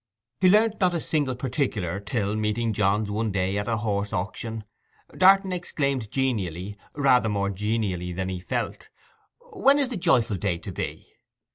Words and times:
He 0.39 0.49
learnt 0.49 0.79
not 0.79 0.95
a 0.95 0.99
single 0.99 1.35
particular 1.35 1.99
till, 1.99 2.35
meeting 2.35 2.73
Johns 2.73 3.11
one 3.11 3.31
day 3.31 3.55
at 3.59 3.67
a 3.67 3.77
horse 3.77 4.11
auction, 4.11 4.63
Darton 5.15 5.51
exclaimed 5.53 6.09
genially—rather 6.11 7.29
more 7.29 7.51
genially 7.51 8.11
than 8.11 8.27
he 8.29 8.39
felt—'When 8.39 9.77
is 9.77 9.89
the 9.89 9.97
joyful 9.97 10.37
day 10.37 10.57
to 10.57 10.71
be? 10.71 11.05